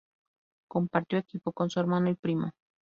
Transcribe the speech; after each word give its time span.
Compartió 0.67 1.19
equipo 1.19 1.51
con 1.53 1.69
su 1.69 1.79
hermano 1.79 2.09
y 2.09 2.15
primo. 2.15 2.53